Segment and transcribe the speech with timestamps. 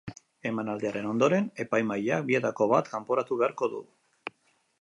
[0.51, 3.83] Emanaldiaren ondoren, epaimahaiak bietako bat kanporatu beharko du.